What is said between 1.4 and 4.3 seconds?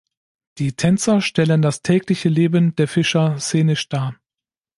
das tägliche Leben der Fischer szenisch dar.